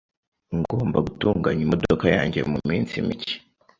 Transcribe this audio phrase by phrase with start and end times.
[0.59, 3.33] Ngomba gutunganya imodoka yanjye muminsi mike.